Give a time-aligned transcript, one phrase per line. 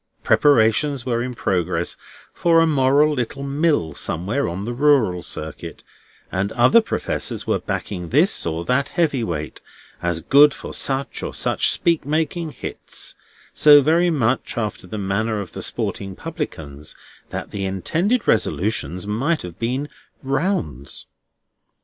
[0.23, 1.95] Preparations were in progress
[2.33, 5.83] for a moral little Mill somewhere on the rural circuit,
[6.31, 9.61] and other Professors were backing this or that Heavy Weight
[10.01, 13.13] as good for such or such speech making hits,
[13.53, 16.95] so very much after the manner of the sporting publicans,
[17.29, 19.87] that the intended Resolutions might have been
[20.23, 21.05] Rounds.